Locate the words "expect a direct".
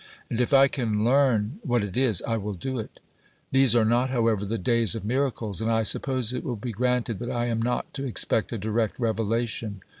8.05-8.99